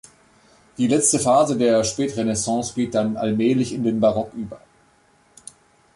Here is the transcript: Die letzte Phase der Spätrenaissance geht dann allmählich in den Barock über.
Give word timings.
Die 0.79 0.87
letzte 0.87 1.19
Phase 1.19 1.55
der 1.59 1.83
Spätrenaissance 1.83 2.73
geht 2.73 2.95
dann 2.95 3.17
allmählich 3.17 3.71
in 3.71 3.83
den 3.83 3.99
Barock 3.99 4.33
über. 4.33 4.59